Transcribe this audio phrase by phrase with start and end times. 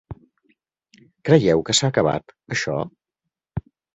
[1.29, 2.81] Creieu que s'ha acabat, això?